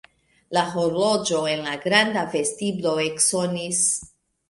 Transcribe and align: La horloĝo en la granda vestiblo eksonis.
La 0.57 0.63
horloĝo 0.69 1.43
en 1.53 1.63
la 1.69 1.75
granda 1.85 2.25
vestiblo 2.35 2.99
eksonis. 3.09 3.89